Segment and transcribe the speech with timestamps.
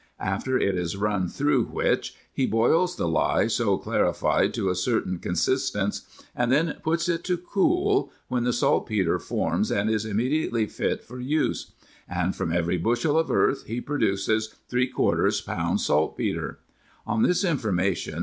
[0.19, 1.95] After it is run thro' w"*",
[2.33, 6.01] he boils the Lie so clarified to a certain Consistance,
[6.33, 11.19] & then puts it to cool, when the saltpetre forms, & is immediately fit for
[11.19, 15.79] use;& from every Bushel of earth he produces ^ lb.
[15.79, 16.57] saltpetre.
[17.05, 18.19] On this information